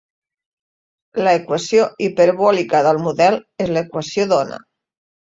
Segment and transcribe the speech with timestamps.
[1.25, 4.59] L'equació hiperbòlica del model és l'equació d'ona.